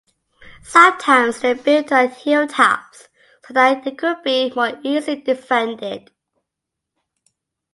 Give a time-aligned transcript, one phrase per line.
[0.63, 3.07] Sometimes, they were built on hilltops
[3.47, 6.09] so that they could be more easily defended.